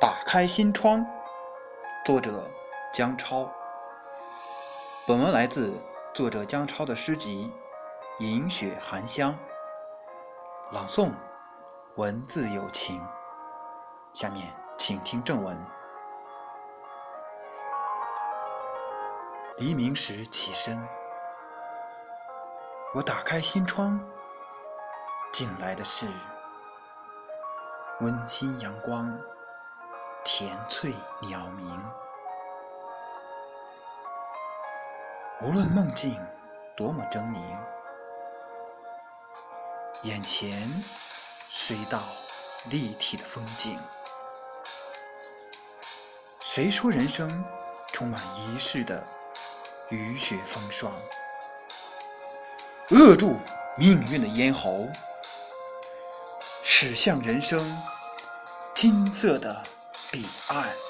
[0.00, 1.04] 打开心窗，
[2.04, 2.48] 作者
[2.92, 3.50] 姜超。
[5.08, 5.72] 本文来自
[6.14, 7.52] 作者姜超的诗集
[8.24, 9.32] 《饮雪含香》，
[10.70, 11.10] 朗诵
[11.96, 13.04] 文字有情。
[14.12, 14.46] 下面
[14.76, 15.60] 请听正文。
[19.56, 20.80] 黎明时起身，
[22.94, 23.98] 我打开心窗，
[25.32, 26.06] 进来的是
[28.00, 29.12] 温馨阳光。
[30.24, 31.82] 甜翠鸟鸣，
[35.40, 36.20] 无论梦境
[36.76, 37.40] 多么狰狞，
[40.02, 40.52] 眼前
[41.48, 42.02] 是一道
[42.70, 43.78] 立体的风景。
[46.42, 47.44] 谁说人生
[47.92, 49.02] 充满一世的
[49.88, 50.92] 雨雪风霜？
[52.90, 53.34] 扼住
[53.76, 54.88] 命运的咽喉，
[56.62, 57.58] 驶向人生
[58.74, 59.62] 金色的。
[60.10, 60.87] 彼岸。